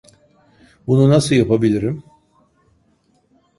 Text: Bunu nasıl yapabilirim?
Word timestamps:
Bunu 0.87 1.09
nasıl 1.09 1.35
yapabilirim? 1.35 2.03